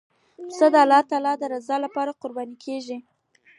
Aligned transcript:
پسه 0.47 0.67
د 0.73 0.75
الله 0.83 1.01
تعالی 1.09 1.33
رضا 1.53 1.75
لپاره 1.85 2.17
قرباني 2.21 2.55
کېږي. 2.63 2.97